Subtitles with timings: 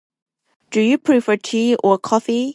[0.71, 2.45] Do you prefer tea or coffee?